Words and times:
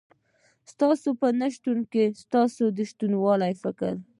ستا 0.71 0.87
په 1.19 1.27
نشتون 1.39 1.79
کي 1.91 2.03
ستا 2.21 2.41
د 2.77 2.79
شتون 2.89 3.13
فکر 3.61 3.93